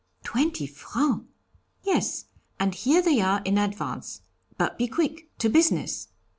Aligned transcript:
'Twenty 0.23 0.65
francs!' 0.65 1.25
'Yes, 1.83 2.25
and 2.59 2.73
here 2.73 3.03
they 3.03 3.21
are 3.21 3.43
in 3.45 3.59
advance; 3.59 4.21
but 4.57 4.75
be 4.75 4.87
quick, 4.87 5.29
to 5.37 5.47
business!' 5.47 6.07